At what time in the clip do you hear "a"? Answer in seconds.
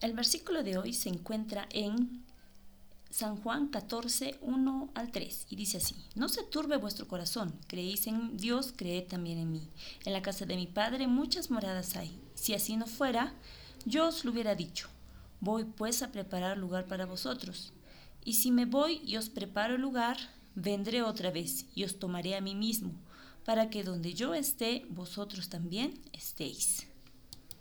16.02-16.10, 22.34-22.40